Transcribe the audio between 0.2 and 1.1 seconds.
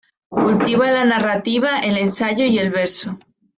Cultiva la